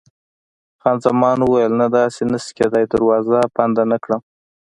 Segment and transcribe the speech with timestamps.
[0.81, 4.21] خان زمان وویل: نه، داسې نه شي کېدای، دروازه بنده نه کړم.